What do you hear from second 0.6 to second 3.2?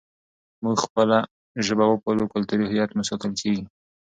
موږ خپله ژبه وپالو، کلتوري هویت مو